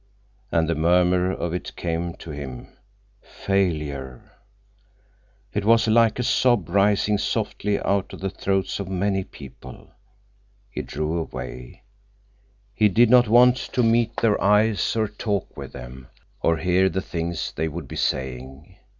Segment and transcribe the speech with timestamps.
[0.51, 4.31] And the murmur of it came to him—failure!
[5.53, 9.91] It was like a sob rising softly out of the throats of many people.
[10.71, 11.83] He drew away.
[12.73, 16.07] He did not want to meet their eyes, or talk with them,
[16.41, 18.77] or hear the things they would be saying.